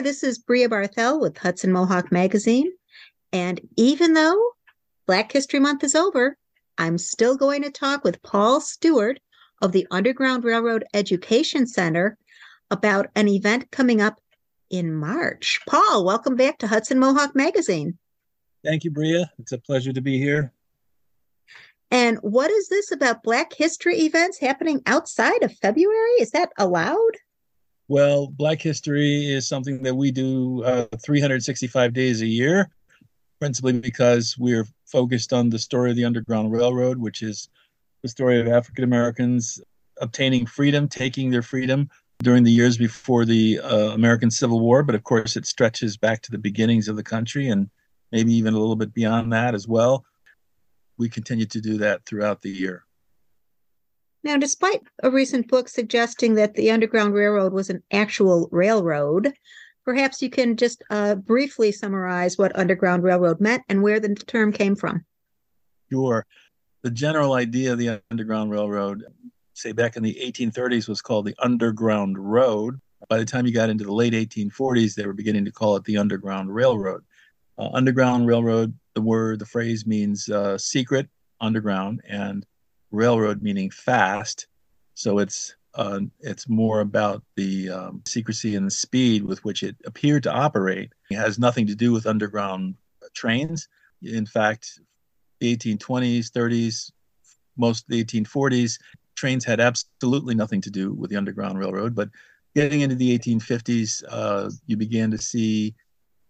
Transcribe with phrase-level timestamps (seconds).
[0.00, 2.72] Hi, this is Bria Barthel with Hudson Mohawk Magazine.
[3.34, 4.52] And even though
[5.06, 6.38] Black History Month is over,
[6.78, 9.20] I'm still going to talk with Paul Stewart
[9.60, 12.16] of the Underground Railroad Education Center
[12.70, 14.18] about an event coming up
[14.70, 15.60] in March.
[15.68, 17.98] Paul, welcome back to Hudson Mohawk Magazine.
[18.64, 19.30] Thank you, Bria.
[19.38, 20.50] It's a pleasure to be here.
[21.90, 26.12] And what is this about Black History events happening outside of February?
[26.20, 27.18] Is that allowed?
[27.90, 32.70] Well, Black History is something that we do uh, 365 days a year,
[33.40, 37.48] principally because we're focused on the story of the Underground Railroad, which is
[38.02, 39.60] the story of African Americans
[40.00, 41.90] obtaining freedom, taking their freedom
[42.22, 44.84] during the years before the uh, American Civil War.
[44.84, 47.70] But of course, it stretches back to the beginnings of the country and
[48.12, 50.04] maybe even a little bit beyond that as well.
[50.96, 52.84] We continue to do that throughout the year.
[54.22, 59.32] Now, despite a recent book suggesting that the Underground Railroad was an actual railroad,
[59.84, 64.52] perhaps you can just uh, briefly summarize what Underground Railroad meant and where the term
[64.52, 65.04] came from.
[65.90, 66.26] Sure.
[66.82, 69.04] The general idea of the Underground Railroad,
[69.54, 72.78] say back in the 1830s, was called the Underground Road.
[73.08, 75.84] By the time you got into the late 1840s, they were beginning to call it
[75.84, 77.02] the Underground Railroad.
[77.58, 81.08] Uh, underground Railroad, the word, the phrase means uh, secret,
[81.40, 82.46] underground, and
[82.90, 84.46] railroad meaning fast.
[84.94, 89.76] So it's uh, it's more about the um, secrecy and the speed with which it
[89.86, 90.92] appeared to operate.
[91.10, 92.74] It has nothing to do with underground
[93.14, 93.68] trains.
[94.02, 94.80] In fact,
[95.38, 96.90] the 1820s, 30s,
[97.56, 98.78] most of the 1840s,
[99.14, 101.94] trains had absolutely nothing to do with the Underground Railroad.
[101.94, 102.08] But
[102.54, 105.74] getting into the 1850s, uh, you began to see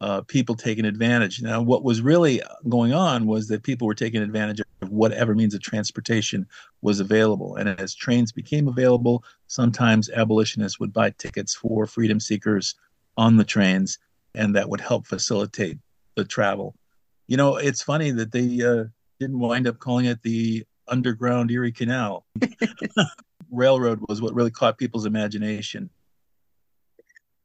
[0.00, 1.42] uh, people taking advantage.
[1.42, 5.54] Now, what was really going on was that people were taking advantage of whatever means
[5.54, 6.46] of transportation
[6.80, 7.56] was available.
[7.56, 12.74] And as trains became available, sometimes abolitionists would buy tickets for freedom seekers
[13.16, 13.98] on the trains,
[14.34, 15.78] and that would help facilitate
[16.16, 16.74] the travel.
[17.28, 18.84] You know, it's funny that they uh,
[19.18, 22.24] didn't wind up calling it the Underground Erie Canal.
[23.50, 25.90] Railroad was what really caught people's imagination.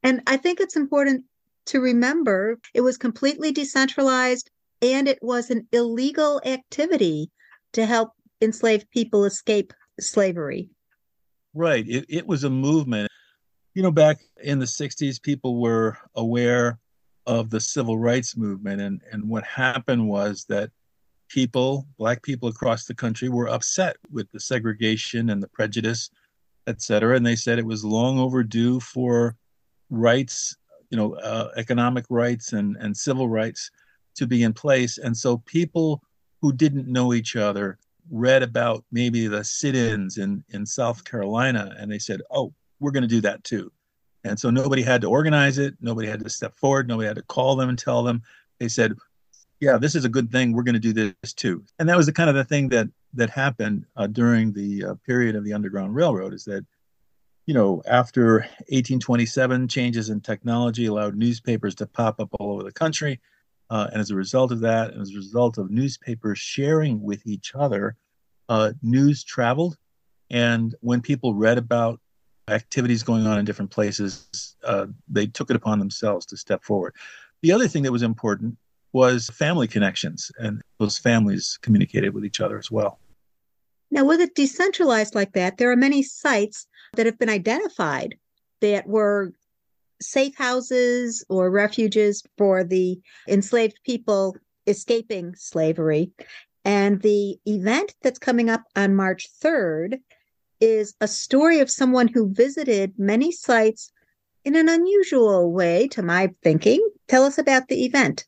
[0.04, 1.26] And I think it's important
[1.68, 4.50] to remember it was completely decentralized
[4.82, 7.32] and it was an illegal activity
[7.74, 8.12] to help
[8.42, 10.70] enslaved people escape slavery.
[11.54, 11.88] Right.
[11.88, 13.10] It, it was a movement.
[13.74, 16.80] You know, back in the 60s, people were aware
[17.26, 18.82] of the civil rights movement.
[18.82, 20.70] And, and what happened was that
[21.30, 26.10] people, Black people across the country, were upset with the segregation and the prejudice,
[26.68, 27.16] et cetera.
[27.16, 29.36] And they said it was long overdue for
[29.90, 30.56] rights
[30.90, 33.72] you know uh, economic rights and and civil rights
[34.16, 34.98] to be in place.
[34.98, 36.02] And so people
[36.42, 37.78] who didn't know each other
[38.10, 43.04] read about maybe the sit-ins in in South Carolina and they said oh we're going
[43.04, 43.72] to do that too.
[44.24, 45.76] And so nobody had to organize it.
[45.82, 46.88] Nobody had to step forward.
[46.88, 48.22] Nobody had to call them and tell them.
[48.60, 48.94] They said
[49.60, 50.54] yeah this is a good thing.
[50.54, 51.64] We're going to do this too.
[51.80, 54.96] And that was the kind of the thing that that happened uh, during the uh,
[55.06, 56.66] period of the underground railroad is that
[57.46, 58.40] you know, after
[58.70, 63.20] 1827, changes in technology allowed newspapers to pop up all over the country.
[63.70, 67.26] Uh, and as a result of that, and as a result of newspapers sharing with
[67.26, 67.96] each other,
[68.50, 69.78] uh, news traveled.
[70.30, 72.00] And when people read about
[72.48, 76.96] activities going on in different places, uh, they took it upon themselves to step forward.
[77.42, 78.58] The other thing that was important
[78.94, 83.00] was family connections, and those families communicated with each other as well.
[83.92, 88.16] Now, with it decentralized like that, there are many sites that have been identified
[88.62, 89.32] that were
[90.02, 94.36] safe houses or refuges for the enslaved people
[94.68, 96.12] escaping slavery.
[96.64, 100.00] And the event that's coming up on March 3rd
[100.60, 103.92] is a story of someone who visited many sites
[104.44, 106.88] in an unusual way, to my thinking.
[107.08, 108.26] Tell us about the event.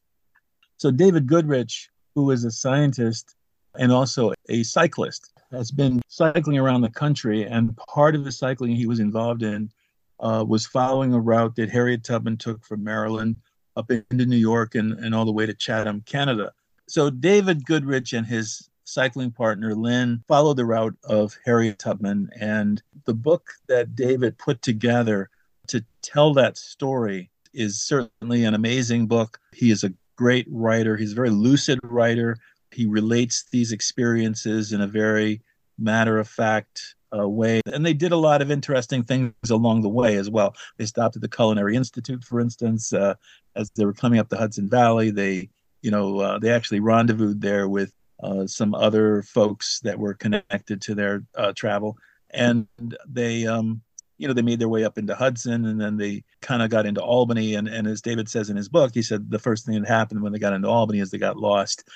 [0.78, 3.36] So, David Goodrich, who is a scientist
[3.80, 8.76] and also a cyclist, has been cycling around the country, and part of the cycling
[8.76, 9.72] he was involved in
[10.20, 13.36] uh, was following a route that Harriet Tubman took from Maryland
[13.76, 16.52] up into New York and, and all the way to Chatham, Canada.
[16.88, 22.82] So David Goodrich and his cycling partner Lynn followed the route of Harriet Tubman, and
[23.06, 25.30] the book that David put together
[25.68, 29.40] to tell that story is certainly an amazing book.
[29.54, 30.98] He is a great writer.
[30.98, 32.38] He's a very lucid writer
[32.72, 35.42] he relates these experiences in a very
[35.78, 37.62] matter of fact uh, way.
[37.72, 40.56] And they did a lot of interesting things along the way as well.
[40.78, 43.16] They stopped at the Culinary Institute, for instance, uh,
[43.56, 45.12] as they were coming up the Hudson Valley.
[45.12, 45.50] They,
[45.82, 50.82] you know, uh, they actually rendezvoused there with uh, some other folks that were connected
[50.82, 51.98] to their uh, travel,
[52.32, 52.68] and
[53.08, 53.82] they um,
[54.18, 56.86] you know, they made their way up into Hudson and then they kind of got
[56.86, 57.56] into Albany.
[57.56, 60.22] And, and as David says in his book, he said the first thing that happened
[60.22, 61.88] when they got into Albany is they got lost.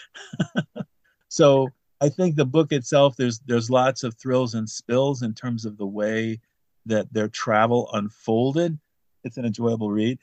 [1.29, 1.69] so
[2.01, 5.77] I think the book itself, there's there's lots of thrills and spills in terms of
[5.77, 6.39] the way
[6.87, 8.77] that their travel unfolded.
[9.23, 10.17] It's an enjoyable read.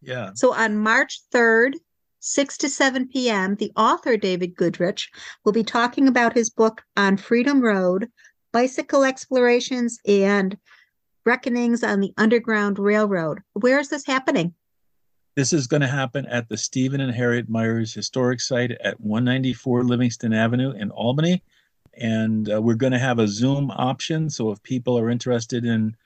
[0.00, 0.30] Yeah.
[0.34, 1.74] So on March 3rd,
[2.20, 5.10] 6 to 7 p.m., the author, David Goodrich,
[5.44, 8.08] will be talking about his book on Freedom Road
[8.52, 10.56] Bicycle Explorations and
[11.26, 13.40] Reckonings on the Underground Railroad.
[13.52, 14.54] Where is this happening?
[15.38, 19.84] This is going to happen at the Stephen and Harriet Myers Historic Site at 194
[19.84, 21.44] Livingston Avenue in Albany.
[21.94, 24.30] And uh, we're going to have a Zoom option.
[24.30, 25.96] So if people are interested in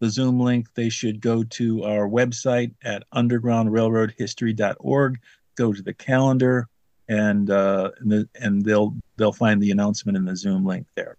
[0.00, 5.20] the Zoom link, they should go to our website at undergroundrailroadhistory.org,
[5.54, 6.66] go to the calendar,
[7.08, 11.16] and uh, and, the, and they'll they'll find the announcement in the Zoom link there.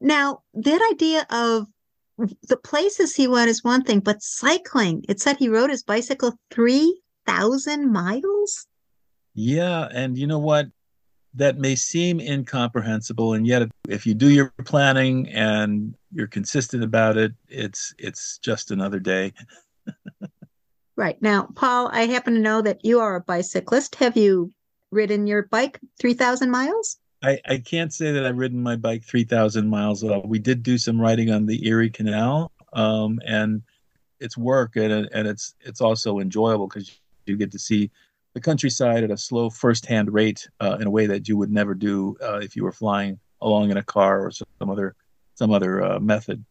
[0.00, 1.68] Now, that idea of
[2.18, 6.38] the places he went is one thing, but cycling, it said he rode his bicycle
[6.52, 8.66] 3,000 miles?
[9.34, 9.88] Yeah.
[9.92, 10.68] And you know what?
[11.36, 13.32] That may seem incomprehensible.
[13.32, 18.70] And yet, if you do your planning and you're consistent about it, it's it's just
[18.70, 19.32] another day.
[20.96, 21.20] right.
[21.20, 23.96] Now, Paul, I happen to know that you are a bicyclist.
[23.96, 24.52] Have you
[24.92, 26.98] ridden your bike 3,000 miles?
[27.24, 30.04] I, I can't say that I've ridden my bike 3,000 miles.
[30.04, 33.62] Uh, we did do some riding on the Erie Canal, um, and
[34.20, 37.90] it's work and, and it's it's also enjoyable because you get to see
[38.34, 41.72] the countryside at a slow first-hand rate uh, in a way that you would never
[41.72, 44.94] do uh, if you were flying along in a car or some other
[45.34, 46.44] some other uh, method.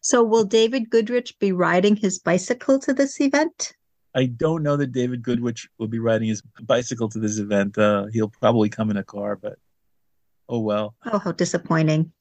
[0.00, 3.74] So, will David Goodrich be riding his bicycle to this event?
[4.14, 7.76] I don't know that David Goodrich will be riding his bicycle to this event.
[7.76, 9.58] Uh, he'll probably come in a car, but
[10.48, 10.94] Oh, well.
[11.04, 12.12] Oh, how disappointing.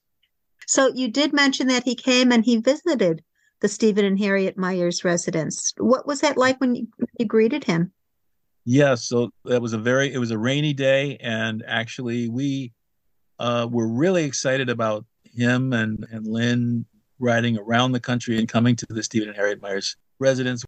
[0.67, 3.23] So you did mention that he came and he visited
[3.61, 5.73] the Stephen and Harriet Myers residence.
[5.77, 6.87] What was that like when you,
[7.19, 7.91] you greeted him?
[8.65, 12.73] Yeah, so that was a very it was a rainy day and actually we
[13.37, 16.85] uh, were really excited about him and and Lynn
[17.19, 20.65] riding around the country and coming to the Stephen and Harriet Myers residence.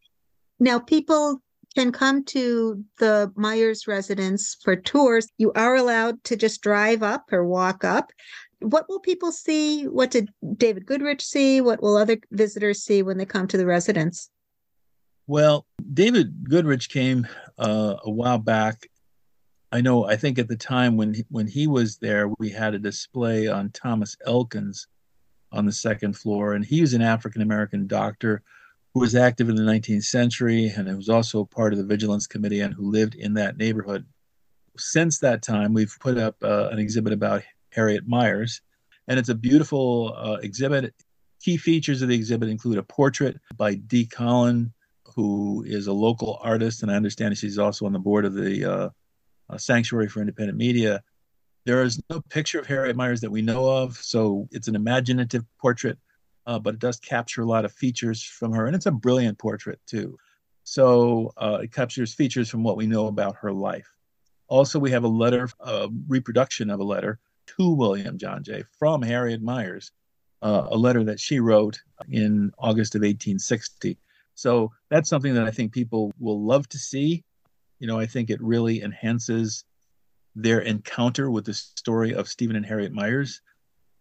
[0.59, 1.41] Now people
[1.77, 7.31] can come to the Myers residence for tours, you are allowed to just drive up
[7.31, 8.11] or walk up.
[8.61, 9.83] What will people see?
[9.83, 11.61] What did David Goodrich see?
[11.61, 14.31] What will other visitors see when they come to the residence?
[15.27, 17.27] Well, David Goodrich came
[17.59, 18.89] uh, a while back.
[19.71, 20.05] I know.
[20.05, 23.47] I think at the time when he, when he was there, we had a display
[23.47, 24.87] on Thomas Elkins
[25.51, 28.41] on the second floor, and he was an African American doctor
[28.97, 32.25] who was active in the 19th century and who was also part of the Vigilance
[32.25, 34.03] Committee and who lived in that neighborhood.
[34.75, 38.59] Since that time, we've put up uh, an exhibit about Harriet Myers,
[39.07, 40.95] and it's a beautiful uh, exhibit.
[41.43, 44.73] Key features of the exhibit include a portrait by Dee Collin,
[45.15, 48.65] who is a local artist, and I understand she's also on the board of the
[48.65, 48.89] uh,
[49.51, 51.03] uh Sanctuary for Independent Media.
[51.67, 55.45] There is no picture of Harriet Myers that we know of, so it's an imaginative
[55.61, 55.99] portrait
[56.47, 59.37] uh, but it does capture a lot of features from her, and it's a brilliant
[59.37, 60.17] portrait too.
[60.63, 63.87] So uh, it captures features from what we know about her life.
[64.47, 67.19] Also, we have a letter, a reproduction of a letter
[67.57, 69.91] to William John Jay from Harriet Myers,
[70.41, 71.79] uh, a letter that she wrote
[72.09, 73.97] in August of 1860.
[74.35, 77.23] So that's something that I think people will love to see.
[77.79, 79.65] You know, I think it really enhances
[80.35, 83.41] their encounter with the story of Stephen and Harriet Myers,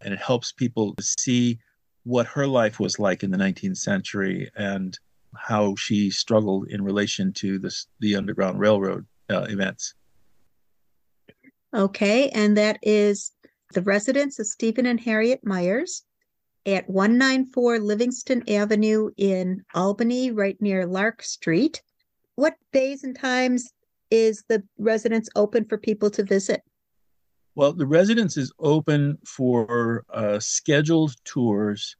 [0.00, 1.59] and it helps people to see
[2.07, 4.97] what her life was like in the 19th century and
[5.35, 9.93] how she struggled in relation to this, the Underground Railroad uh, events.
[11.75, 13.33] Okay, and that is
[13.75, 16.05] the residence of Stephen and Harriet Myers
[16.65, 21.83] at 194 Livingston Avenue in Albany, right near Lark Street.
[22.37, 23.73] What days and times
[24.13, 26.63] is the residence open for people to visit?
[27.57, 31.97] Well, the residence is open for uh, scheduled tours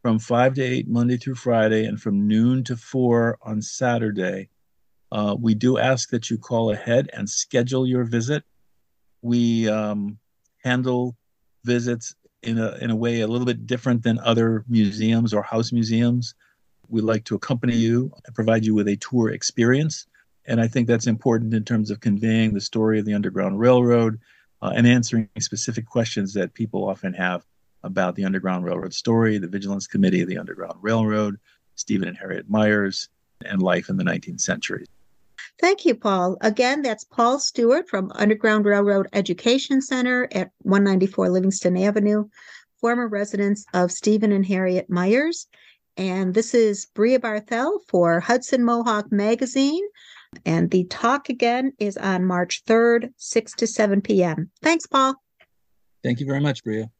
[0.00, 4.48] from 5 to 8 Monday through Friday and from noon to 4 on Saturday.
[5.12, 8.44] Uh, we do ask that you call ahead and schedule your visit.
[9.20, 10.16] We um,
[10.64, 11.14] handle
[11.64, 15.70] visits in a, in a way a little bit different than other museums or house
[15.70, 16.34] museums.
[16.88, 20.06] We like to accompany you and provide you with a tour experience.
[20.46, 24.18] And I think that's important in terms of conveying the story of the Underground Railroad
[24.64, 27.44] uh, and answering specific questions that people often have
[27.82, 31.38] about the Underground Railroad story, the Vigilance Committee of the Underground Railroad,
[31.74, 33.10] Stephen and Harriet Myers,
[33.44, 34.86] and life in the 19th century.
[35.60, 36.38] Thank you, Paul.
[36.40, 42.28] Again, that's Paul Stewart from Underground Railroad Education Center at 194 Livingston Avenue.
[42.80, 45.46] former residents of Stephen and Harriet Myers.
[45.96, 49.84] And this is Bria Barthel for Hudson Mohawk Magazine.
[50.44, 54.50] And the talk again is on March 3rd, 6 to 7 p.m.
[54.62, 55.14] Thanks, Paul.
[56.02, 56.90] Thank you very much, Bria.